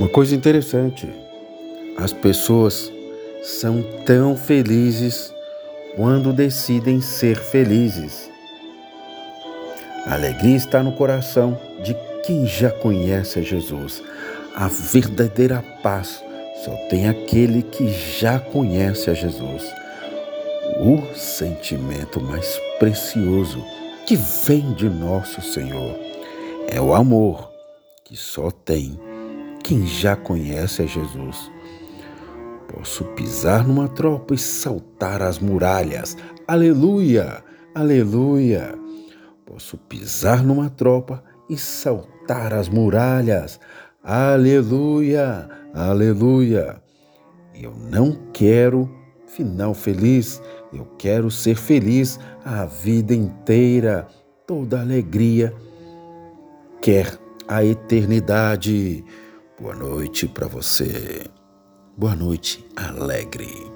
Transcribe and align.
Uma 0.00 0.08
coisa 0.08 0.34
interessante, 0.34 1.06
as 1.98 2.10
pessoas 2.10 2.90
são 3.42 3.82
tão 4.06 4.34
felizes 4.34 5.30
quando 5.94 6.32
decidem 6.32 7.02
ser 7.02 7.36
felizes. 7.36 8.30
A 10.06 10.14
alegria 10.14 10.56
está 10.56 10.82
no 10.82 10.92
coração 10.92 11.60
de 11.84 11.94
quem 12.24 12.46
já 12.46 12.70
conhece 12.70 13.42
Jesus. 13.42 14.02
A 14.56 14.68
verdadeira 14.68 15.62
paz 15.82 16.24
só 16.64 16.74
tem 16.88 17.06
aquele 17.06 17.62
que 17.62 17.90
já 17.90 18.38
conhece 18.38 19.10
a 19.10 19.12
Jesus. 19.12 19.70
O 20.78 21.14
sentimento 21.14 22.22
mais 22.22 22.58
precioso 22.78 23.62
que 24.06 24.16
vem 24.46 24.72
de 24.72 24.88
nosso 24.88 25.42
Senhor 25.42 25.94
é 26.68 26.80
o 26.80 26.94
amor 26.94 27.52
que 28.02 28.16
só 28.16 28.50
tem 28.50 28.98
quem 29.62 29.86
já 29.86 30.16
conhece 30.16 30.82
a 30.82 30.86
Jesus. 30.86 31.50
Posso 32.68 33.04
pisar 33.16 33.66
numa 33.66 33.88
tropa 33.88 34.34
e 34.34 34.38
saltar 34.38 35.22
as 35.22 35.38
muralhas. 35.38 36.16
Aleluia! 36.46 37.42
Aleluia! 37.74 38.78
Posso 39.44 39.76
pisar 39.76 40.42
numa 40.42 40.70
tropa 40.70 41.22
e 41.48 41.56
saltar 41.56 42.52
as 42.52 42.68
muralhas. 42.68 43.58
Aleluia! 44.02 45.48
Aleluia! 45.74 46.82
Eu 47.54 47.74
não 47.90 48.16
quero 48.32 48.88
final 49.26 49.74
feliz, 49.74 50.42
eu 50.72 50.84
quero 50.98 51.30
ser 51.30 51.56
feliz 51.56 52.18
a 52.44 52.64
vida 52.64 53.14
inteira, 53.14 54.06
toda 54.46 54.80
alegria. 54.80 55.54
Quer 56.80 57.18
a 57.46 57.64
eternidade. 57.64 59.04
Boa 59.60 59.74
noite 59.74 60.26
para 60.26 60.46
você. 60.46 61.22
Boa 61.94 62.16
noite, 62.16 62.64
alegre. 62.74 63.69